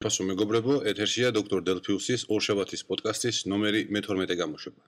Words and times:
ფასო 0.00 0.24
მეგობრებო, 0.24 0.74
ეთერშია 0.90 1.30
დოქტორ 1.36 1.60
დელფიუსის 1.66 2.22
ორშაბათის 2.32 2.82
პოდკასტის 2.88 3.40
ნომერი 3.52 3.82
მე-12 3.92 4.32
გამოშვება. 4.40 4.82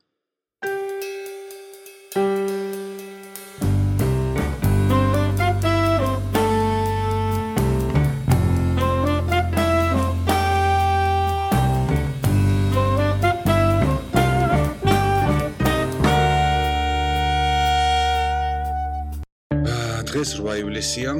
დღეს 20.09 20.31
8 20.41 20.57
ივლისია, 20.65 21.13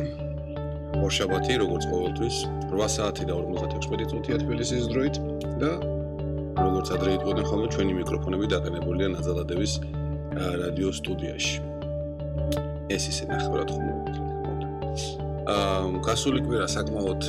ორშაბათი, 1.03 1.55
როგორც 1.63 1.85
ყოველთვის, 1.91 2.37
8 2.71 2.89
საათი 2.95 3.25
და 3.27 3.35
56 3.35 4.07
წუთია 4.13 4.37
თბილისის 4.43 4.85
დროით 4.93 5.17
და 5.59 5.71
როგორც 6.63 6.89
ადრე 6.95 7.11
იტყოდნენ 7.19 7.47
ხოლმე, 7.51 7.67
ჩვენი 7.75 7.93
მიკროფონები 7.99 8.47
დაყენებულია 8.53 9.09
ნაზალადების 9.17 9.73
რადიო 10.63 10.91
სტუდიაში. 10.95 11.55
ეს 12.93 13.03
ისე 13.11 13.25
ნახევრად 13.33 13.69
ხომ. 13.73 13.87
აა, 15.49 16.03
გასული 16.07 16.41
კვირა 16.47 16.67
საკმაოდ 16.71 17.23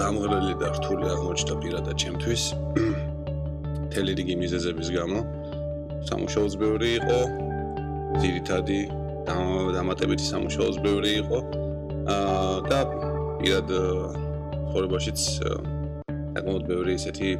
დამღრელი 0.00 0.54
და 0.62 0.68
რთული 0.76 1.04
აღმოჩნდა 1.12 1.54
პირადად 1.62 1.96
ჩემთვის. 2.02 2.42
თელი 3.92 4.12
რიგი 4.16 4.34
მიზეზების 4.42 4.88
გამო 4.96 5.18
სამუშაოც 6.08 6.52
ბევრი 6.62 6.88
იყო. 7.00 7.18
ძირითადი 8.22 8.78
დამატებითი 9.76 10.24
სამუშაოც 10.32 10.76
ბევრი 10.80 11.12
იყო. 11.20 11.38
აა 11.42 11.71
და 12.72 12.80
პირად 13.42 13.68
ცხოვრებაშიც 13.68 15.22
საკმაოდ 15.44 16.62
ბევრი 16.70 16.94
ესეთი 16.96 17.32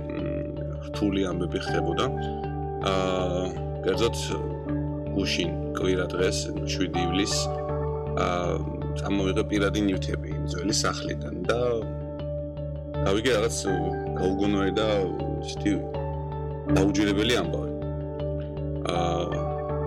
რთული 0.89 1.23
ამბები 1.25 1.61
ხდებოდა. 1.65 2.07
აა 2.91 3.45
კერძოდ 3.87 4.19
გუშინ 5.15 5.55
კვირა 5.79 6.06
დღეს 6.12 6.39
7 6.75 6.98
ივლისს 7.05 7.39
აა 8.25 8.59
წამოვიღე 9.01 9.45
პირადი 9.53 9.84
ნივთები 9.89 10.33
ძველი 10.53 10.77
სახლიდან 10.83 11.39
და 11.49 11.61
გავიგე 13.06 13.33
რაღაც 13.39 13.56
გაუგონოე 14.19 14.71
და 14.77 14.89
ესეთი 15.47 15.73
დაუჯერებელი 16.77 17.34
ამბავი. 17.43 17.73
აა 18.99 19.41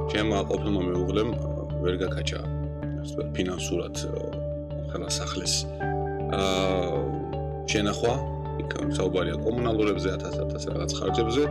ჩემმა 0.09 0.41
ყოფილმა 0.50 0.81
მეუღლემ 0.89 1.31
ვერ 1.86 2.02
გაკაჭა 2.02 2.41
ფინანსურად 3.38 3.95
ხელა 4.95 5.09
სახლის. 5.11 5.53
აა 6.31 6.99
შენახვა 7.67 8.13
იქ 8.63 8.71
საუბარია 8.95 9.35
კომუნალურებზე 9.43 10.11
1000-1000 10.23 10.71
რაღაც 10.71 10.91
ხარჯებზე 10.99 11.43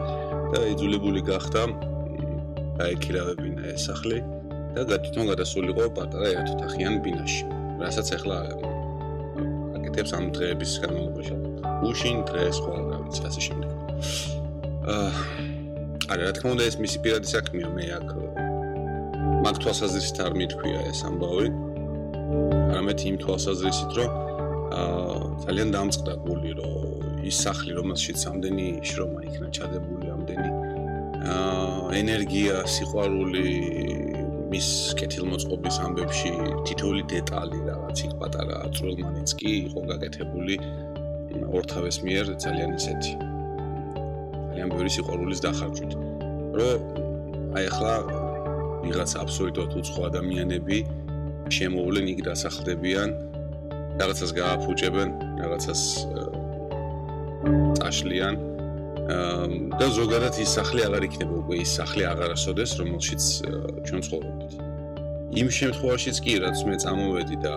და 0.55 0.61
იძულებული 0.73 1.21
გახდა 1.29 1.63
დაეკირავებინა 2.79 3.67
ეს 3.75 3.85
სახლი 3.91 4.19
და 4.75 4.87
გათვითონ 4.89 5.29
გადასულიყო 5.31 5.89
პატარა 5.99 6.31
ერთოთახიან 6.39 6.95
ბინაში 7.05 7.43
რასაც 7.83 8.09
ახლა 8.17 8.39
აკეთებს 9.77 10.11
ამ 10.17 10.25
დღეების 10.33 10.73
განმავლობაში. 10.85 11.35
უშინ 11.85 12.17
დღეს 12.31 12.57
ხო 12.65 12.73
არ 12.81 13.01
ვიცი 13.05 13.23
ასე 13.29 13.41
შემდეგ. 13.47 13.71
აა 14.95 15.11
არა 16.13 16.23
რა 16.25 16.33
თქმა 16.37 16.51
უნდა 16.57 16.65
ეს 16.71 16.77
მისი 16.81 16.99
პირადი 17.05 17.29
საქმეა 17.35 17.69
მე 17.77 17.85
აქ 17.99 18.09
მაგ 19.45 19.55
თვალსაზრისით 19.61 20.19
არ 20.25 20.33
მithქვია 20.41 20.81
ეს 20.89 21.01
ამბავი 21.09 21.49
არამედ 22.71 22.99
იმ 23.11 23.17
თვალსაზრისით 23.25 23.91
რომ 23.99 24.11
აა 24.79 25.19
ძალიან 25.45 25.69
დამწყდა 25.77 26.15
გული 26.27 26.53
რომ 26.61 27.27
ის 27.31 27.37
სახლი 27.47 27.73
რომელშიც 27.79 28.21
ამდენი 28.31 28.67
შრომა 28.91 29.21
იქნა 29.29 29.49
ჩადებული 29.59 30.07
ამდენი 30.17 30.51
აა 31.35 32.01
ენერგია 32.01 32.55
სიყვარული 32.75 33.47
მის 34.55 34.67
კეთილმოწყობის 34.99 35.77
ამბებში 35.83 36.33
თითოეული 36.69 37.03
დეტალი 37.11 37.59
რაღაც 37.69 38.03
იქ 38.07 38.13
პატარა 38.21 38.59
წვრილმანიც 38.77 39.31
კი 39.41 39.53
იყო 39.67 39.81
გაკეთებული 39.91 40.59
ორთავეს 41.59 41.97
მიერ 42.07 42.27
ძალიან 42.45 42.71
ისეთი. 42.79 43.13
ძალიან 44.51 44.69
ბევრი 44.75 44.91
სიყვარულის 44.97 45.41
დახარჯვით. 45.47 45.93
რომ 46.59 46.79
აი 47.59 47.65
ახლა 47.71 47.95
ვიღაც 48.85 49.11
აბსოლუტურად 49.23 49.73
უცხო 49.81 50.01
ადამიანები 50.11 50.79
შემოვლენ 51.53 52.07
იქ 52.15 52.21
დასახლდებიან 52.29 53.11
რაღაცას 54.01 54.31
გააფუჭებენ 54.39 55.09
რაღაცას 55.45 55.83
წაშლიან 57.79 58.35
და 59.79 59.87
ზოგადად 59.99 60.35
ის 60.41 60.51
სახლი 60.59 60.81
აღარ 60.89 61.03
იქნება 61.09 61.35
უკვე 61.45 61.57
ის 61.65 61.71
სახლი 61.79 62.03
აღარასოდეს 62.13 62.71
რომელშიც 62.81 63.23
ჩვენ 63.87 64.01
ცხოვრობთ 64.07 64.41
იმ 65.35 65.49
შემთხვევაშიც 65.59 66.17
კი 66.25 66.33
რაც 66.45 66.59
მე 66.69 66.77
წამოვედი 66.85 67.37
და 67.45 67.55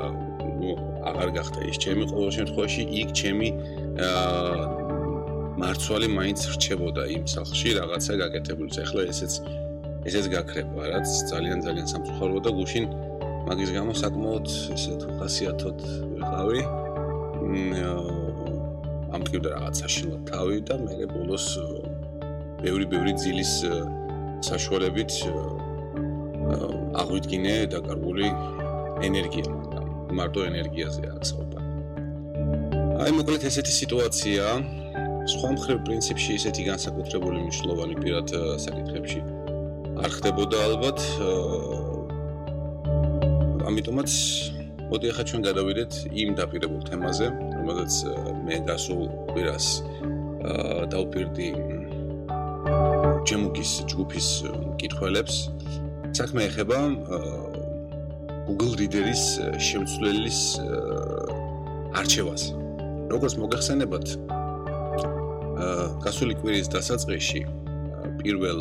აღარ 1.08 1.30
გახდა 1.38 1.60
ის 1.72 1.78
ჩემი 1.84 2.04
ყოველ 2.12 2.32
შემთხვევაში 2.38 2.84
იქ 3.02 3.10
ჩემი 3.22 3.50
მარცვალი 5.58 6.08
მაინც 6.14 6.42
რჩებოდა 6.54 7.04
იმ 7.18 7.24
სახლში 7.34 7.70
რაღაცა 7.80 8.14
გაკეთებული. 8.22 8.70
ეხლა 8.84 9.02
ესეც 9.12 9.34
ესეც 10.08 10.26
გაქრება, 10.36 10.82
რაც 10.94 11.08
ძალიან 11.32 11.60
ძალიან 11.66 11.88
სამწუხაროა 11.92 12.42
და 12.46 12.52
გუშინ 12.58 12.86
მაგის 13.48 13.70
გამო 13.72 13.94
საკმაოდ 13.96 14.48
ესე 14.76 14.94
თუ 15.00 15.08
ხასიათოდ 15.20 15.80
ვიყავი. 16.20 16.62
ამ 19.16 19.22
კიდე 19.24 19.48
რაღაცა 19.56 19.88
შეიძლება 19.88 20.20
თავი 20.28 20.58
და 20.68 20.76
მე 20.84 21.08
ბოლოს 21.16 21.46
ბევრი 22.60 22.86
ბევრი 22.92 23.14
ძილის 23.24 23.54
საშუალებით 24.44 25.14
აღვიდგინე 27.02 27.56
დაკარგული 27.72 28.28
ენერგია, 29.08 29.48
მარტო 30.12 30.40
ენერგიაზე 30.52 31.04
აქცობა. 31.16 31.60
აი 33.00 33.12
მოკლედ 33.16 33.48
ესეთი 33.48 33.74
სიტუაცია 33.80 34.44
სხვა 35.32 35.50
მხრივ 35.56 35.78
პრინციპში 35.88 36.32
ისეთი 36.40 36.62
განსაკუთრებული 36.68 37.38
მნიშვნელოვანი 37.48 37.96
პირად 38.04 38.28
საკითხებში 38.68 39.22
არ 40.04 40.12
ხდებოდა 40.20 40.58
ალბათ 40.68 41.00
ამიტომაც 43.68 44.12
მოდი 44.88 45.10
ახლა 45.12 45.24
ჩვენ 45.28 45.42
გადავიდეთ 45.44 45.94
იმ 46.24 46.30
დაპირებულ 46.40 46.82
თემაზე 46.88 47.28
რომელზეც 47.36 47.94
მე 48.48 48.56
გასულ 48.70 49.02
კვირას 49.32 49.68
დავპირდი 50.94 51.50
ჯემუკის 53.28 53.72
ჯგუფის 53.92 54.28
კითხველებს. 54.80 55.36
საქმე 56.16 56.48
ეხება 56.48 56.80
Google 58.48 58.74
Reader-ის 58.80 59.24
შემცვლელის 59.60 60.40
არჩევას. 62.00 62.44
როგორც 63.12 63.34
მოგეხსენებათ 63.44 64.08
გასული 66.08 66.34
კვირის 66.40 66.68
დასაწყისში 66.72 67.42
პირველ 68.24 68.60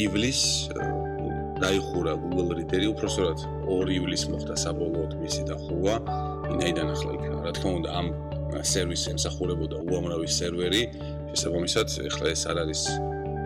ივლისს 0.00 0.72
დაიხურა 1.62 2.12
Google 2.18 2.50
Reader-ი 2.58 2.86
უпроსტორად 2.90 3.38
2 3.66 3.94
ივლისს 3.98 4.30
მოხდა 4.32 4.54
საბოლოოდ 4.64 5.12
მისი 5.22 5.42
დახურვა. 5.50 5.96
ვინაიდან 6.50 6.86
ახლა 6.94 7.10
იქ 7.16 7.24
რა 7.44 7.52
თქმა 7.56 7.70
უნდა 7.78 7.90
ამ 8.00 8.06
სერვისს 8.72 9.06
ემსახურებოდა 9.14 9.76
უამრავი 9.86 10.28
სერვერი. 10.38 10.82
შესაბამისად, 11.34 11.88
ახლა 12.10 12.26
ეს 12.34 12.42
არ 12.50 12.56
არის 12.64 12.82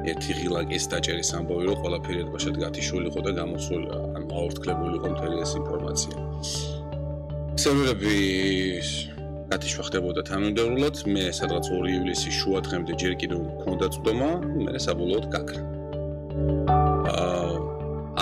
ერთი 0.08 0.32
ღილაკის 0.38 0.84
დაჭერის 0.92 1.30
ამბავი, 1.38 1.64
რომ 1.68 1.76
ყველაფერი 1.82 2.18
ერთბაშად 2.24 2.54
გათიშვილიყო 2.64 3.20
და 3.26 3.30
გამოსულ 3.40 3.82
ანუ 4.16 4.26
აორთქლებულიყო 4.40 5.08
მთელი 5.14 5.36
ეს 5.44 5.52
ინფორმაცია. 5.60 6.16
სერვერები 7.62 8.14
გათიშვა 9.52 9.82
ხდებოდა 9.88 10.20
თანმიმდევრულად, 10.28 10.96
მე 11.12 11.24
სადღაც 11.40 11.64
2 11.72 11.92
ივლისის 11.96 12.34
შუადღემდე 12.40 12.92
ჯერ 13.00 13.12
კიდევ 13.20 13.40
მქონდა 13.48 13.86
წვდომა, 13.96 14.30
მე 14.64 14.76
საბოლოოდ 14.86 15.24
გაქრა. 15.34 15.62
thank 16.38 16.70
you 16.70 16.77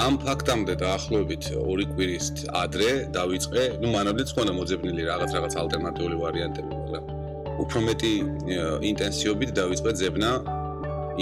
ამ 0.07 0.17
ფაქტამდე 0.23 0.75
დაახლოებით 0.83 1.45
2 1.59 1.87
კვირის 1.93 2.27
ადრე 2.63 2.91
დავიწყე, 3.17 3.63
ну 3.83 3.91
მანამდეც 3.91 4.29
ხონა 4.37 4.53
მოძებნილი 4.55 5.03
რაღაც 5.11 5.31
რაღაც 5.37 5.55
ალტერნატიული 5.63 6.17
ვარიანტები, 6.23 6.71
მაგრამ 6.81 7.05
უფრო 7.65 7.79
მეტი 7.89 8.13
ინტენსივობით 8.91 9.51
დავიწყე 9.59 9.93
ძებნა 10.01 10.31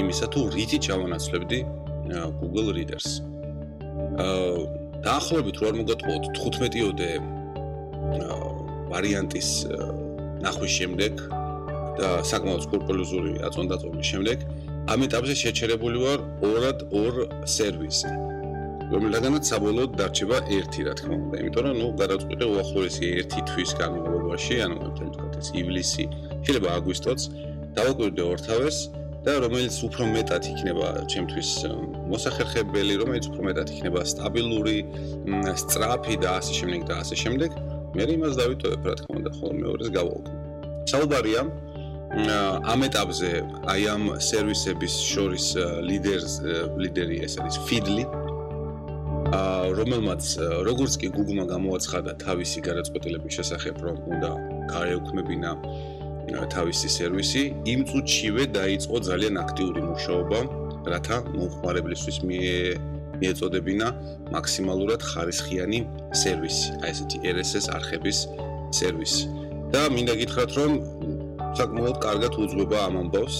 იმისა 0.00 0.26
თუ 0.34 0.40
რითი 0.56 0.78
ჩავანაცვლებდი 0.84 1.60
Google 2.40 2.68
Readers. 2.76 3.08
აა 4.20 4.84
დაახლოებით 5.04 5.56
რო 5.60 5.64
არ 5.70 5.76
მოგატყუოთ 5.80 6.24
15-ოდე 6.36 7.10
ვარიანტის 8.92 9.48
ნახვის 10.44 10.72
შემდეგ 10.80 11.24
და 11.98 12.08
საკმაოდ 12.30 12.62
სკრუპულოზური 12.66 13.32
აწონდაწონის 13.48 14.12
შემდეგ 14.12 14.46
ამ 14.92 15.08
ეტაპზე 15.08 15.34
შეჩერებული 15.44 16.04
ვარ 16.04 16.24
ორად 16.50 16.88
ორ 17.00 17.20
სერვისი 17.56 18.33
რომელთაგანაც 18.94 19.44
საბოლოოდ 19.52 19.92
დარჩება 20.00 20.38
ერთი 20.58 20.80
რა 20.86 20.94
თქმა 20.98 21.14
უნდა 21.24 21.36
იმიტომ 21.44 21.64
რომ 21.66 21.76
ნუ 21.82 21.88
გადავწყვიტე 22.00 22.44
უახლოესი 22.54 23.06
ერთი 23.20 23.40
თვის 23.50 23.70
განმავლობაში 23.80 24.54
ანუ 24.64 24.76
თქვენ 24.94 25.08
თქვათ 25.14 25.34
რომელიც 25.44 25.48
ივლისი, 25.60 26.04
შეიძლება 26.44 26.68
აგვისტოც 26.78 27.20
დავაკვირდე 27.76 28.22
ორთავეს 28.24 28.76
და 29.24 29.32
რომელიც 29.44 29.76
უფრო 29.88 30.04
მეტად 30.14 30.42
იქნება 30.52 30.88
ჩემთვის 31.10 31.50
მოსახერხებელი, 32.12 32.94
რომელიც 33.02 33.24
უფრო 33.32 33.40
მეტად 33.48 33.68
იქნება 33.74 34.00
სტაბილური, 34.04 34.78
სწრაფი 35.64 36.14
და 36.20 36.30
ასე 36.40 36.52
შემდეგ 36.60 36.80
და 36.88 36.94
ასე 37.02 37.16
შემდეგ, 37.24 37.50
მე 37.96 38.04
იმას 38.14 38.34
დავიტოვებ, 38.36 38.80
რა 38.84 38.94
თქმა 39.00 39.14
უნდა, 39.20 39.30
ხოლმე 39.38 39.60
მეორეს 39.64 39.90
გავაუქმე. 39.96 40.34
საუბარია 40.92 41.40
ამ 42.14 42.80
ეტაპზე 42.86 43.30
აი 43.72 43.82
ამ 43.90 44.02
სერვისების 44.22 44.94
შორის 45.08 45.46
ლიდერს 45.88 46.34
ლიდერი 46.78 47.16
ეს 47.26 47.40
არის 47.40 47.56
Feedly 47.66 48.04
რომელმაც 49.78 50.22
როგორც 50.68 50.92
კი 51.00 51.08
Google-მა 51.16 51.46
გამოაცხადა 51.48 52.12
თავისი 52.20 52.58
გადაწყვეტილების 52.68 53.32
შესახებ, 53.38 53.76
რომ 53.84 53.96
უნდა 54.14 54.30
გაეუქმებინა 54.74 55.50
თავისი 56.52 56.88
სერვისი, 56.96 57.42
იმ 57.72 57.80
წუთშივე 57.88 58.44
დაიწყო 58.58 58.96
ძალიან 59.08 59.34
აქტიური 59.44 59.80
მუშაობა, 59.88 60.40
რათა 60.92 61.16
მომხმარებლისთვის 61.36 62.16
მიეწოდებინა 62.24 63.86
მაქსიმალურად 64.34 65.00
ხარისხიანი 65.10 65.80
სერვისი, 66.20 66.68
აი 66.84 66.90
ესეთი 66.92 67.18
RSS 67.34 67.66
არხების 67.76 68.18
სერვისი. 68.74 69.24
და 69.74 69.90
მინდა 69.90 70.14
გითხრათ, 70.20 70.50
რომ 70.54 70.72
საკმაოდ 71.58 71.96
კარგად 71.98 72.32
უძღვება 72.38 72.78
ამ 72.86 72.94
ამბავს. 73.02 73.36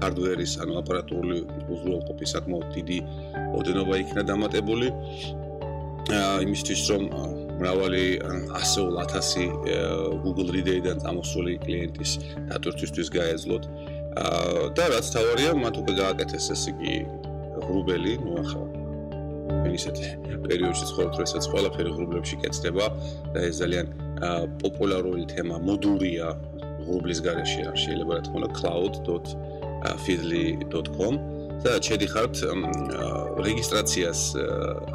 Hardware-ის, 0.00 0.56
ანუ 0.62 0.72
აპარატურული 0.80 1.38
უზრუნველყოფის 1.68 2.34
საკმაოდ 2.36 2.66
დიდი 2.76 2.98
ოდენობა 3.60 3.94
იქნა 4.04 4.22
დამატებული. 4.30 4.88
იმისთვის 6.10 6.80
რომ 6.90 7.02
მრავალი 7.60 8.04
ასეულ 8.56 8.94
ათასი 9.04 9.44
Google 10.24 10.50
Reader-დან 10.56 11.02
წამოსული 11.04 11.52
კლიენტის 11.64 12.10
დატვირთვისთვის 12.50 13.08
გაეძლოთ. 13.16 13.64
და 14.74 14.84
რაც 14.90 15.06
თავარია, 15.14 15.50
მათ 15.54 15.74
უკვე 15.80 15.92
გააკეთეს 16.02 16.46
ეს 16.50 16.62
იგი 16.72 16.94
ღრუბელი, 17.62 18.14
ну 18.24 18.32
ახლა 18.42 18.64
მე 19.62 19.70
ისეთი 19.78 20.06
პერიოდში 20.46 20.84
ცხოვრობ, 20.90 21.12
როდესაც 21.20 21.44
ყველაფერი 21.52 21.90
ღრუბლებში 21.94 22.36
კეთდება 22.42 22.86
და 23.34 23.38
ეს 23.46 23.62
ძალიან 23.62 23.86
პოპულარული 24.62 25.24
თემა 25.30 25.56
მოდურია 25.68 26.26
ღრუბლის 26.86 27.20
garaში 27.22 27.60
არ 27.70 27.76
შეიძლება 27.84 28.12
რა 28.18 28.22
თქმა 28.26 28.38
უნდა 28.40 28.50
cloud.feedly.com 29.80 31.14
და 31.60 31.76
შედიხართ 31.84 32.40
რეგისტრაციას, 33.44 34.20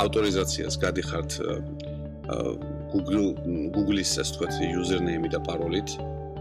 ავტორიზაციას 0.02 0.78
გადიხართ 0.82 1.32
Google 2.90 3.38
Google-ის 3.76 4.16
ასე 4.18 4.34
ვთქვათ 4.34 4.54
username-ი 4.82 5.30
და 5.30 5.40
paroli-ით, 5.46 5.90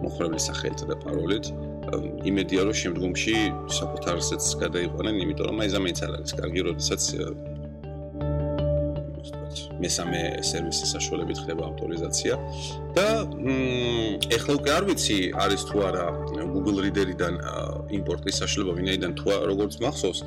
მოხმარებლის 0.00 0.48
სახელითა 0.48 0.84
და 0.92 0.96
paroli-ით. 1.04 1.46
იმედია 2.24 2.64
რომ 2.64 2.76
შემდგომში 2.80 3.36
საკუთარ 3.68 4.16
ასეთს 4.22 4.48
გადაიყვანენ, 4.64 5.14
იმიტომ 5.24 5.46
რომ 5.50 5.60
აი 5.60 5.68
ზამენიც 5.74 6.00
არ 6.06 6.12
არის 6.16 6.32
კარგი, 6.40 6.60
როდესაც 6.68 7.02
მესამე 9.84 10.20
სერვისის 10.50 10.92
საშუალებით 10.96 11.38
ხდება 11.44 11.62
ავტორიზაცია 11.70 12.34
და 12.96 13.06
ეხლა 14.36 14.52
უკვე 14.58 14.70
არ 14.78 14.84
ვიცი 14.88 15.18
არის 15.44 15.62
თუ 15.68 15.76
არა 15.88 16.06
Google 16.54 16.78
Reader-იდან 16.84 17.34
იმპორტის 18.00 18.36
საშუალება, 18.42 18.72
ვინაიდან 18.80 19.12
თუ 19.20 19.26
როგორც 19.52 19.72
მახსოვს 19.84 20.18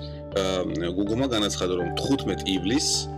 Google-მა 0.98 1.28
განაცხადა 1.36 1.74
რომ 1.82 1.90
15 1.98 2.46
ივლისს 2.56 3.18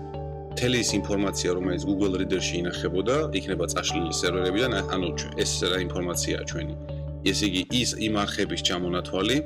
მთელი 0.50 0.80
ის 0.84 0.90
ინფორმაცია, 0.98 1.50
რომელიც 1.56 1.84
Google 1.88 2.14
Reader-ში 2.20 2.56
ინახებოდა, 2.60 3.16
იქნება 3.40 3.66
წაშლილი 3.72 4.12
სერვერებიდან, 4.12 4.74
ანუ 4.96 5.10
ეს 5.40 5.52
რა 5.72 5.78
ინფორმაციაა 5.88 6.44
ჩვენი. 6.52 6.76
ესე 7.30 7.46
იგი, 7.52 7.62
ის 7.76 7.90
იმ 8.00 8.14
არხების 8.24 8.62
ჩამონათვალი, 8.68 9.38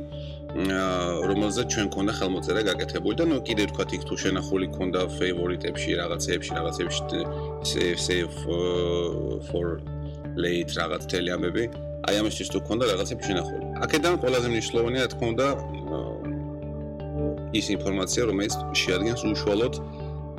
რომელზეც 0.54 1.66
ჩვენ 1.74 1.88
ქონდა 1.90 2.14
ხელმოწერა 2.14 2.62
გაკეთებული 2.70 3.16
და 3.18 3.26
ნუ 3.26 3.38
კიდე 3.42 3.64
თქვა 3.74 3.86
იქ 3.98 4.04
თუ 4.06 4.16
შენახული 4.22 4.68
ქონდა 4.78 5.02
ფეივორიტებში, 5.18 5.92
რაღაცეებში, 5.98 6.52
რაღაცეებში 6.58 7.02
save 8.06 8.34
for 9.50 9.82
late 10.38 10.72
რაღაც 10.78 11.02
თელიამები, 11.10 11.64
აი 12.06 12.16
ამისთვის 12.22 12.48
თუ 12.54 12.60
ქონდა 12.70 12.86
რაღაცები 12.94 13.24
შენახული. 13.30 13.66
აქედან 13.86 14.14
ყველაზე 14.22 14.48
მნიშვნელოვანია, 14.54 15.06
თქმა 15.14 15.26
უნდა, 15.34 15.48
ის 17.60 17.66
ინფორმაცია, 17.74 18.22
რომელიც 18.30 18.54
შეადგენს 18.82 19.22
უშუალოდ 19.34 19.74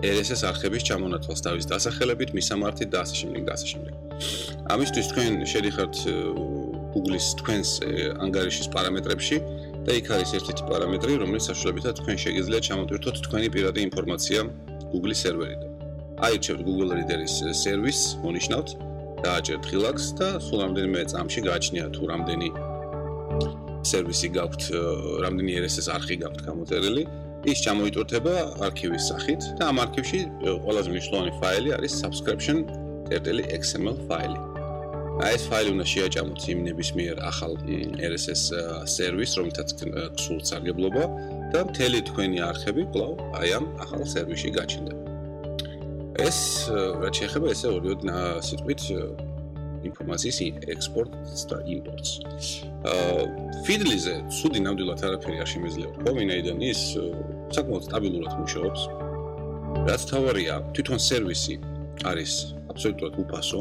RSS 0.05 0.41
არხების 0.51 0.83
ჩამონათვალს 0.89 1.41
თავის 1.47 1.65
დასახელებით, 1.73 2.31
მისამართით 2.39 2.89
და 2.95 2.99
ასე 3.03 3.15
შემდეგ 3.23 3.43
და 3.49 3.53
ასე 3.57 3.67
შემდეგ. 3.73 3.93
ამისთვის 4.75 5.07
თქვენ 5.11 5.31
შედიხართ 5.53 5.95
Google-ის 6.95 7.27
თქვენს 7.41 7.69
ანგარიშის 8.23 8.69
პარამეტრებში 8.75 9.37
და 9.85 9.93
იქ 10.01 10.07
არის 10.17 10.31
ერთ-ერთი 10.39 10.63
პარამეტრი, 10.71 11.13
რომელიც 11.21 11.45
საშუალებითაც 11.51 11.95
თქვენ 12.01 12.17
შეგიძლიათ 12.25 12.63
ჩამოტვირთოთ 12.69 13.17
თქვენი 13.27 13.49
პირადი 13.55 13.81
ინფორმაცია 13.89 14.41
Google-ის 14.93 15.21
სერვერიდან. 15.25 15.71
აირჩევთ 16.25 16.61
Google 16.69 16.91
Reader-ის 16.97 17.35
სერვისს, 17.63 18.05
მონიშნავთ 18.25 18.69
და 19.25 19.29
აჭერთ 19.39 19.65
ხილაკს 19.69 20.07
და 20.21 20.29
სულ 20.47 20.59
რამდენიმე 20.65 21.01
წამში 21.13 21.41
გააჩნია 21.49 21.85
თუ 21.97 22.03
რამდენი 22.13 22.49
სერვისი 23.85 24.29
გაქვთ, 24.39 24.63
რამდენი 25.25 25.53
RSS 25.61 25.87
არხი 25.97 26.17
გაქვთ 26.25 26.41
გამოწერილი. 26.49 27.05
ის 27.45 27.61
ჩამოიტვირთება 27.61 28.35
არქივის 28.65 29.05
სახით 29.11 29.43
და 29.61 29.69
ამ 29.69 29.81
არქივში 29.85 30.21
ყველაზე 30.65 30.89
მნიშვნელოვანი 30.95 31.33
ფაილი 31.45 31.77
არის 31.77 31.93
subscription.xml 32.01 33.97
ფაილი. 34.09 34.54
აი 35.15 35.37
ეს 35.39 35.45
ფაილი 35.47 35.71
უნდა 35.75 35.85
შეაჭამოთ 35.87 36.45
იმ 36.51 36.61
ნებისმიერ 36.67 37.21
ახალ 37.23 37.53
RSS 38.03 38.43
სერვისს, 38.91 39.35
რომლითაც 39.39 39.69
გსურთ 40.19 40.49
სარგებლობა 40.51 41.05
და 41.55 41.61
მთელი 41.71 42.01
თქვენი 42.09 42.41
არხები 42.51 42.83
კვლავ 42.91 43.13
აი 43.39 43.53
ამ 43.59 43.67
ახალ 43.85 44.03
სერვისში 44.11 44.51
გაჩნდება. 44.59 45.03
ეს 46.19 46.39
რაც 47.03 47.15
შეეხება 47.21 47.47
ესე 47.55 47.69
ორი 47.77 47.95
სიტყვით 48.49 48.83
ინფორმაციის 49.87 50.39
ექსპორტს 50.75 51.43
და 51.51 51.57
იმპორტს. 51.63 52.11
აა 52.91 53.23
ფიდლიზე 53.67 54.15
ცუდი 54.35 54.61
ნამდვილად 54.67 55.01
არაფერი 55.07 55.39
არ 55.45 55.49
შემიძლია 55.55 55.87
ვთქვა, 55.95 56.11
ვინაიდან 56.19 56.59
ის 56.73 56.81
საკმაოდ 57.55 57.83
სტაბილურად 57.87 58.35
მუშაობს. 58.43 58.83
რაც 59.87 60.03
თავარია, 60.11 60.55
თვითონ 60.75 60.99
სერვისი 61.07 61.55
არის 62.11 62.33
აბსოლუტურად 62.73 63.15
უფასო, 63.23 63.61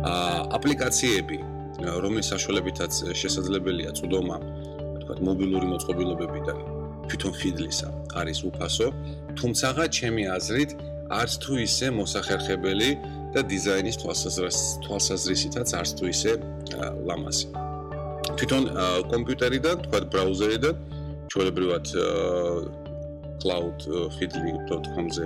აა 0.00 0.38
აპლიკაციები, 0.58 1.38
რომლის 2.04 2.30
საშუალებითაც 2.32 2.92
შესაძლებელია 3.18 3.92
წვდომა, 3.98 4.36
თქვა 5.02 5.14
მობილური 5.28 5.66
მოწყობილობებიდან 5.72 6.58
თვითონ 7.10 7.32
ფიდლისა 7.40 7.88
არის 8.20 8.38
უფასო, 8.48 8.88
თუმცა 9.38 9.88
ჩემი 9.98 10.24
აზრით 10.36 10.70
არც 11.12 11.32
თუ 11.42 11.52
ისე 11.66 11.86
მოსახერხებელი 11.98 12.90
და 13.34 13.40
დიზაინის 13.52 13.96
თვალსაზრისითაც 14.02 15.68
არც 15.80 15.90
თუ 15.98 16.04
ისე 16.14 16.32
ლამაზი. 17.08 17.46
თვითონ 18.38 18.62
კომპიუტერიდან, 19.12 19.76
თქვა 19.84 19.98
ბრაუზერიდან, 20.14 20.74
ჩვეულებრივად 21.32 21.84
cloud.feedly.com-ზე 23.42 25.24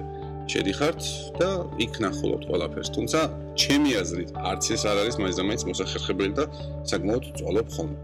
შედიხართ 0.52 1.00
და 1.40 1.50
იქ 1.84 1.92
ნახულობთ 2.04 2.44
ყველაფერს. 2.50 2.90
თუმცა, 2.96 3.20
ჩემი 3.60 3.90
აზრით, 4.02 4.30
არც 4.50 4.64
ეს 4.74 4.82
არ 4.90 4.96
არის 5.02 5.16
მაინც 5.22 5.62
მოსახერხებელი 5.70 6.32
და 6.38 6.44
საკმაოდ 6.90 7.24
წვალობ 7.38 7.68
ხოლმე. 7.74 7.98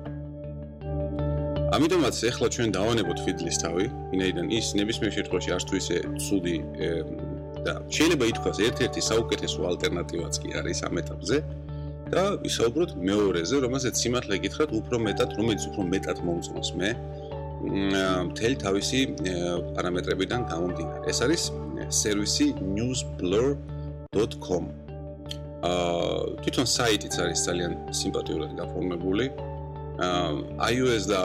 ამიტომაც 1.73 2.17
ეხლა 2.29 2.47
ჩვენ 2.53 2.69
დავანებოთ 2.77 3.19
feedly-ს 3.25 3.59
თავი, 3.65 3.87
ვინაიდან 4.13 4.47
ის 4.53 4.67
ნებისმიერ 4.77 5.13
შემთხვევაში 5.17 5.51
არც 5.57 5.65
თუ 5.69 5.75
ისე 5.81 5.97
ცუდი 6.21 6.57
და 7.65 7.75
შეიძლება 7.97 8.25
ითქვას 8.33 8.59
ერთ-ერთი 8.67 9.01
საუკეთესო 9.09 9.61
ალტერნატივაც 9.71 10.35
კი 10.43 10.49
არის 10.61 10.79
ამ 10.89 10.95
ეტაპზე 11.01 11.37
და 12.13 12.25
ვისაუბროთ 12.45 12.91
მეორეზე, 13.09 13.57
რომელსაც 13.65 13.95
სიმართლე 14.03 14.37
გითხრათ, 14.45 14.71
უფრო 14.79 14.97
მეტად, 15.07 15.31
რომელიც 15.39 15.63
უფრო 15.73 15.83
მეტად 15.95 16.19
მომწონს 16.29 16.71
მე 16.77 16.91
მთელი 18.29 18.57
თავისი 18.65 19.01
პარამეტრებიდან 19.73 20.41
გამომდინარე. 20.53 21.09
ეს 21.09 21.19
არის 21.25 21.43
სერვისი 21.93 22.47
newsblur.com. 22.77 24.65
აა 25.63 26.43
თვითონ 26.43 26.67
საიტიც 26.67 27.15
არის 27.23 27.41
ძალიან 27.47 27.73
სიმპათიურად 28.01 28.53
გაფორმებული. 28.61 29.27
აა 30.03 30.71
iOS 30.73 31.05
და 31.13 31.23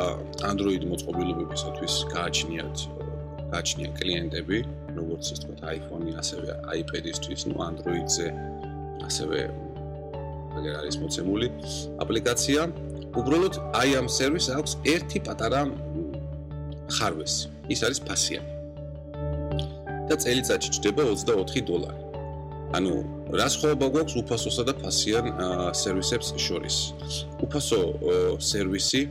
Android 0.52 0.84
მოწყობილობებისათვის 0.92 1.94
გააჩნიათ 2.14 2.76
გააჩნია 3.52 3.90
კლიენტები, 3.98 4.58
როგორც 5.00 5.24
ის 5.34 5.40
თქვა 5.44 5.72
iPhone-ი, 5.78 6.12
ასევე 6.22 6.50
iPad-ისთვის, 6.80 7.42
ну 7.50 7.56
Android-ზე 7.64 8.28
ასევე 9.08 9.40
აგერ 10.58 10.74
არის 10.82 10.96
მოცემული 11.02 11.48
აპლიკაცია. 12.04 12.62
უბრალოდ 13.18 13.56
აი 13.82 13.90
ამ 14.00 14.08
სერვისს 14.18 14.50
აქვს 14.58 14.74
ერთი 14.94 15.20
პატარა 15.26 15.62
ხარვესი. 16.98 17.48
ის 17.74 17.80
არის 17.84 18.00
ფასიანი. 18.08 18.57
და 20.10 20.16
წელიწადში 20.24 20.70
ჩდება 20.78 21.04
24 21.12 21.64
დოლარი. 21.68 22.02
ანუ 22.76 22.94
რა 23.32 23.48
სხვაობა 23.48 23.88
გვაქვს 23.96 24.16
უფასოსა 24.22 24.64
და 24.68 24.74
ფასიან 24.82 25.26
სერვისებს 25.72 26.34
შორის? 26.36 26.78
უფასო 27.46 27.80
სერვისი 28.44 29.02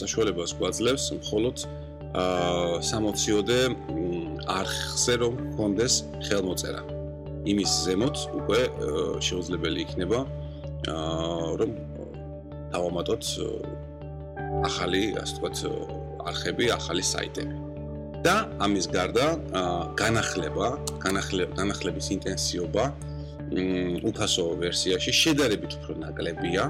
საშუალებას 0.00 0.54
გვაძლევს 0.58 1.04
მხოლოდ 1.18 1.56
აა 2.22 2.78
60-ოდე 2.86 3.60
არხზე 4.58 5.14
რომ 5.22 5.34
კონდეს 5.58 5.94
ხელმოწერა. 6.26 6.82
იმის 7.50 7.70
ზემოთ 7.86 8.16
უკვე 8.38 8.60
შეუძლებელი 9.26 9.78
იქნება 9.86 10.20
აა 10.90 11.58
რომ 11.58 11.70
დავამატოთ 12.70 13.24
ახალი, 14.66 15.02
ასე 15.18 15.34
ვთქვათ, 15.38 15.56
არხები, 16.30 16.70
ახალი 16.74 17.02
საიტები. 17.06 17.59
და 18.24 18.34
ამის 18.60 18.86
გარდა 18.92 19.26
განახლება, 19.96 20.68
განახლების 21.56 22.06
ინტენსივობა 22.16 22.84
უფასო 24.06 24.44
ვერსიაში 24.60 25.12
შედარებით 25.22 25.72
უფრო 25.80 25.92
ნაკლებია, 26.04 26.64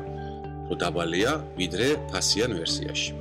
უფრო 0.64 0.74
დაბალია, 0.80 1.32
ვიდრე 1.58 1.88
ფასიან 2.12 2.54
ვერსიაში. 2.60 3.12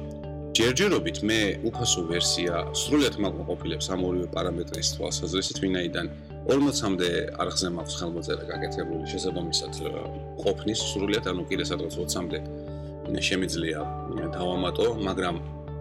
ჯერჯერობით 0.60 1.18
მე 1.24 1.40
უფასო 1.70 2.02
ვერსია 2.10 2.56
სრულად 2.76 3.16
მაკმოყოფილებს 3.24 3.86
ამ 3.96 4.02
ორივე 4.08 4.28
პარამეტრის 4.36 4.88
თვალსაზრისით, 4.96 5.58
ვინაიდან 5.64 6.08
40-მდე 6.50 7.10
არხზე 7.42 7.68
მაქვს 7.78 7.96
ხელმოწერა 8.00 8.44
გაკეთებული 8.50 9.04
შესაბამისად 9.14 9.72
ყოფნის 10.44 10.80
სრულად, 10.92 11.24
ანუ 11.32 11.44
კიდე 11.50 11.64
სადღაც 11.70 11.94
20-მდე 12.02 12.40
შემიძლია 13.30 13.80
დავამატო, 14.36 14.88
მაგრამ 15.08 15.36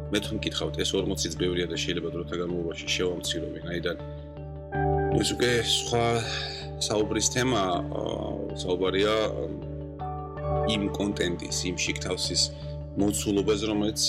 მე 0.09 0.19
თუ 0.25 0.39
მკითხავთ 0.39 0.79
ეს 0.81 0.91
40-იც 0.97 1.35
ბევრია 1.41 1.67
და 1.69 1.77
შეიძლება 1.77 2.09
დროთა 2.15 2.35
განმავლობაში 2.41 2.87
შევამცირო, 2.97 3.47
ვინაიდან 3.57 3.97
ეს 5.21 5.29
უკვე 5.35 5.51
სხვა 5.69 6.05
საუბრის 6.89 7.29
თემა 7.35 7.63
საუბარია 8.63 9.15
იმ 10.73 10.83
კონტენტის, 10.97 11.57
იმ 11.69 11.77
შიქთავსის 11.85 12.43
მოცულობაზე, 12.99 13.65
რომელიც 13.71 14.03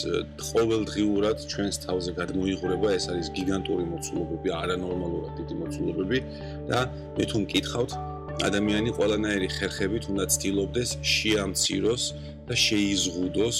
ყოველდღიურად 0.49 1.37
ჩვენს 1.51 1.75
თავზე 1.85 2.11
გადმოიღურება, 2.19 2.87
ეს 2.97 3.05
არის 3.11 3.27
გიგანტური 3.37 3.85
მოცულობები, 3.91 4.49
არანორმალურად 4.61 5.33
დიდი 5.39 5.55
მოცულობები. 5.61 6.17
და 6.69 6.79
მე 7.17 7.23
თუ 7.29 7.37
მკითხავთ, 7.43 7.91
ადამიანი 8.49 8.89
ყველანაირი 8.97 9.47
ხერხებით 9.51 10.03
უნდა 10.11 10.25
ცდილობდეს 10.33 10.89
შეამციროს 11.03 12.03
და 12.49 12.55
შეიზღუდოს 12.57 13.57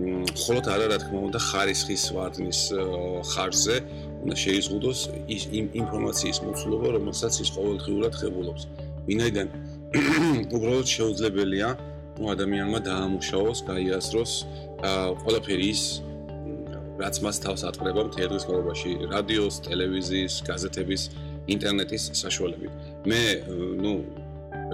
მხოლოდ 0.00 0.64
არა 0.70 0.86
რა 0.92 0.98
თქმა 1.02 1.20
უნდა 1.28 1.40
ხარისხის 1.50 2.04
ვარდნის 2.14 2.60
ხარზე 3.30 3.76
უნდა 4.22 4.36
შეიზღუდოს 4.44 5.00
იმ 5.58 5.66
ინფორმაციის 5.82 6.38
მოცულობა, 6.46 6.88
რომელსაც 6.96 7.34
ის 7.42 7.50
ყოველდღიურად 7.56 8.14
ხებულობს. 8.20 8.62
ვინაიდან 9.08 9.48
უბრალოდ 10.56 10.86
შეუძლებელია 10.86 11.68
ადამიანმა 12.20 12.78
დაამუშავოს, 12.84 13.58
გაიასროს 13.66 14.32
ყველაფერი 15.24 15.66
ის 15.72 15.82
რაც 17.00 17.16
მას 17.24 17.36
თავს 17.40 17.62
ატყრება 17.64 18.02
მთელ 18.12 18.28
დღის 18.30 18.44
განმავლობაში 18.44 18.90
რადიოს, 19.08 19.54
ტელევიზიის, 19.64 20.34
გაზეთების, 20.44 21.02
ინტერნეტის 21.54 22.04
საშუალებით. 22.20 22.72
მე 23.08 23.22
ნუ 23.80 23.94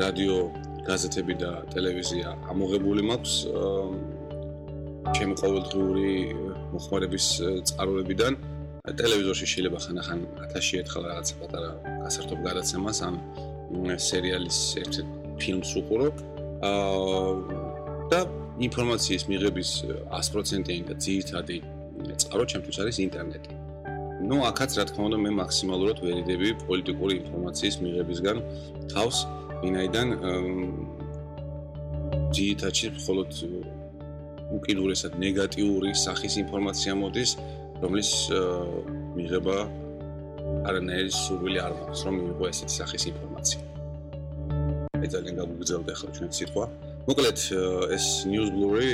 რადიო, 0.03 0.39
გაზეთები 0.87 1.35
და 1.43 1.51
ტელევიზია 1.75 2.33
ამოღებული 2.53 3.03
მაქვს 3.11 3.35
ჩემი 5.17 5.35
ყოველდღიური 5.39 6.13
მოხმარების 6.75 7.27
წყაროებიდან 7.71 8.39
ტელევიზორში 8.87 9.47
შეიძლება 9.53 9.79
ხანდახან 9.83 10.21
1000 10.55 10.81
ერთხელ 10.81 11.07
რაღაცა 11.11 11.35
პატარა 11.43 11.71
გასართობ 12.07 12.39
გადაცემას 12.47 12.99
ან 13.07 13.15
სერიალის 14.09 14.59
ერთ-ერთ 14.83 15.09
ფილმს 15.43 15.71
უყურებ. 15.81 16.17
აა 16.71 17.33
და 18.11 18.21
ინფორმაციის 18.67 19.23
მიღების 19.31 19.71
100%-იანი 20.11 20.85
და 20.91 20.95
ძირითადი 21.07 21.57
წყარო 22.23 22.45
ჩემთვის 22.53 22.77
არის 22.83 22.97
ინტერნეტი. 23.07 23.53
ну, 24.27 24.37
აქაც 24.51 24.71
რა 24.79 24.85
თქმა 24.91 25.03
უნდა 25.09 25.19
მე 25.25 25.31
მაქსიმალურად 25.43 25.99
ვერიდები 26.07 26.49
პოლიტიკური 26.67 27.13
ინფორმაციის 27.21 27.75
მიღებისგან 27.85 28.37
თავს. 28.95 29.19
აა 29.27 29.46
ვინაიდან 29.63 30.09
ძირითადში 32.37 32.87
მხოლოდ 32.97 33.31
უკიდურესად 34.57 35.13
ნეგატიური 35.19 35.91
სახის 35.97 36.35
ინფორმაცია 36.43 36.93
მოდის, 37.01 37.31
რომლის 37.83 38.11
მიღება 39.17 39.57
არანაირი 40.69 41.13
სურვილი 41.17 41.59
არ 41.67 41.73
მაქვს, 41.79 42.01
რომ 42.07 42.15
მივიღო 42.21 42.45
ესეთი 42.53 42.75
სახის 42.81 43.03
ინფორმაცია. 43.11 43.61
აი 45.01 45.09
ძალიან 45.15 45.35
გაგუგზავნე 45.41 45.91
ახლა 45.97 46.09
ჩვენ 46.17 46.31
სიტყვა. 46.39 46.65
მოკლედ 47.09 47.39
ეს 47.97 48.07
Newsblue 48.31 48.87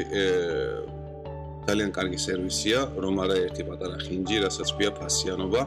ძალიან 1.67 1.91
კარგი 1.97 2.19
სერვისია, 2.27 2.79
რომ 3.03 3.15
არა 3.23 3.37
ერთი 3.47 3.63
პატარა 3.69 3.97
ხინჯი, 4.05 4.37
რასაც 4.45 4.69
ქვია 4.77 4.91
ფასიანობა. 4.99 5.63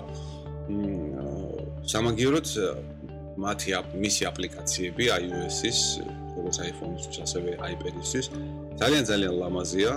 სამაგიეროდ 1.86 2.48
მათი 3.38 3.70
მისი 4.00 4.24
აპლიკაციები 4.32 5.10
iOS-ის, 5.20 5.80
როგორც 6.36 6.58
iPhone-ის, 6.70 7.06
ასევე 7.26 7.58
iPad-ის 7.72 8.30
ძალიან 8.80 9.04
ძალიან 9.12 9.34
ლამაზია, 9.42 9.92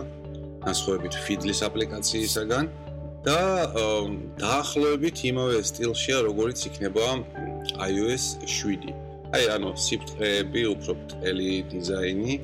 განსხვავებით 0.67 1.15
Feedly-ის 1.25 1.61
აპლიკაციისაგან. 1.69 2.67
და 3.27 3.41
დაახლოებით 4.39 5.17
იმავე 5.31 5.59
სტილშია, 5.67 6.23
როგორიც 6.29 6.59
იქნება 6.71 7.07
iOS 7.83 8.25
7. 8.47 8.95
აი, 9.35 9.45
ანუ 9.59 9.75
სიფრთხეები, 9.77 10.63
უფრო 10.73 10.93
ბრტყელი 11.01 11.51
დიზაინი, 11.73 12.35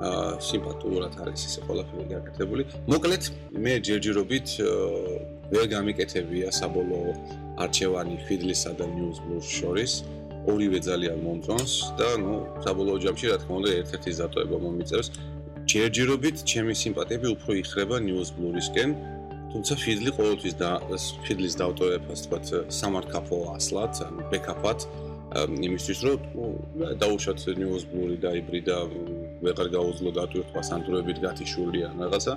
აა 0.00 0.28
სიმპათურად 0.40 1.12
არის 1.20 1.42
ეს 1.44 1.54
ყველაფერი 1.66 2.04
გაკეთებული. 2.14 2.62
მოკლედ, 2.88 3.22
მე 3.64 3.72
ჯერჯერობით 3.84 4.48
ვერ 5.52 5.66
გამიკეთებია 5.74 6.48
საბოლოო 6.60 7.12
არჩევანი 7.60 8.16
Feedly-სა 8.24 8.72
და 8.80 8.86
Newsblue-ს 8.96 9.48
შორის. 9.58 9.92
ორივე 10.48 10.78
ძალიან 10.88 11.18
მომწონს 11.26 11.72
და 12.00 12.08
ნუ 12.22 12.34
საბოლოო 12.64 12.98
ჯამში 13.04 13.26
რა 13.30 13.36
თქმა 13.42 13.54
უნდა 13.60 13.70
ერთ-ერთი 13.80 14.10
ზატოება 14.20 14.56
მომიწევს. 14.64 15.08
ჯერჯერობით 15.70 16.36
ჩემი 16.50 16.72
სიმპათიები 16.82 17.28
უფრო 17.36 17.50
იხრება 17.62 17.96
Newsblue-ისკენ. 18.08 18.90
თუმცა 19.50 19.74
ფიდლი 19.82 20.10
ყოველთვის 20.18 20.54
და 20.62 20.70
ფიდლის 21.26 21.54
დავტოვებას 21.60 22.20
თქვა 22.24 22.38
სამარკაფო 22.80 23.38
ასლად, 23.58 23.92
ანუ 24.06 24.20
ბექაპად 24.30 24.78
იმისთვის 25.30 25.98
რომ 26.06 26.18
დაუშვათ 26.98 27.38
news 27.58 27.86
blue 27.86 28.18
და 28.18 28.34
იბრიდა 28.42 28.76
ვეღარ 29.46 29.68
გაუძლო 29.70 30.10
დატვირთვა 30.18 30.62
სანდროებით 30.70 31.18
გათიშული 31.22 31.86
ან 31.86 32.02
რაღაცა 32.02 32.34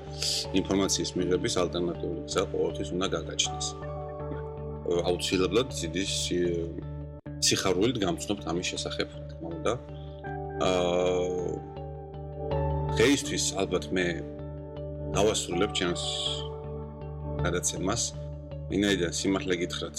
ინფორმაციის 0.62 1.12
მიღების 1.18 1.54
ალტერნატიული 1.64 2.22
გზა 2.30 2.44
ყოველთვის 2.54 2.90
უნდა 2.94 3.08
გაგაჩნდეს. 3.18 3.68
აუცილებლად 5.10 5.68
ძიდის 5.74 6.14
სიხარულით 7.44 7.98
გამწნობთ 8.04 8.44
ამის 8.52 8.68
შესახებ, 8.74 9.08
რა 9.20 9.26
თქმა 9.32 9.48
უნდა. 9.58 9.74
აა 10.64 11.74
დღეისთვის 12.94 13.46
ალბათ 13.58 13.86
მე 13.96 14.06
დავასრულებ 15.18 15.72
ჩემს 15.78 16.04
გადაცემას. 17.44 18.04
ვინაიდან 18.72 19.12
სიმართლე 19.14 19.56
გითხრათ, 19.62 19.98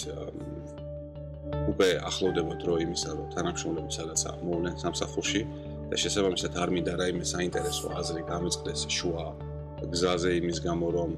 უკვე 1.70 1.88
ახლოვდება 2.08 2.54
დრო 2.62 2.74
იმისა, 2.84 3.10
რომ 3.18 3.26
თანამშრომლები 3.34 3.90
სადაც 3.92 4.20
მოვლენ 4.46 4.74
სამსახურში 4.82 5.42
და 5.90 5.96
შესაბამისად 6.00 6.52
არ 6.62 6.68
მინდა 6.74 6.92
რაიმე 7.00 7.26
საინტერესო 7.34 7.92
აზრი 8.00 8.22
გამიწყდეს 8.30 8.80
შუა 8.96 9.26
გზაზე 9.92 10.30
იმის 10.40 10.58
გამო, 10.64 10.86
რომ 10.96 11.10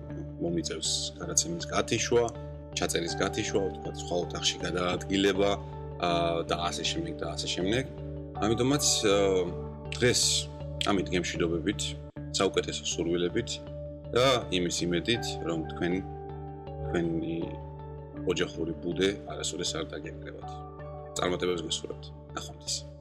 მომიწევს 0.42 0.90
გადაცემის 1.20 1.64
გათიშვა, 1.70 2.24
ჩაწერის 2.76 3.14
გათიშვა, 3.20 3.62
თქვა 3.76 3.92
სხვა 4.02 4.16
ოთახში 4.26 4.56
გადაადგილება 4.64 5.50
და 6.00 6.56
ასე 6.68 6.84
შემდეგ 6.84 7.14
და 7.20 7.26
ასე 7.34 7.48
შემდეგ. 7.54 7.84
ამიტომაც 8.44 8.84
დღეს 9.96 10.22
ამით 10.90 11.06
გემშვიდობებით, 11.14 11.80
საუკეთესო 12.36 12.84
სურვილებით 12.84 13.50
და 14.12 14.26
იმის 14.52 14.76
იმედით, 14.86 15.24
რომ 15.48 15.58
თქვენ 15.72 15.94
თქვენი 16.86 17.38
ოჯახური 18.30 18.72
ბუდე 18.82 19.08
არასოდეს 19.30 19.70
არ 19.78 19.84
დაგეკრებათ. 19.92 20.48
წარმატებებს 21.16 21.62
გესურვებთ. 21.66 22.04
ნახვამდის. 22.36 22.95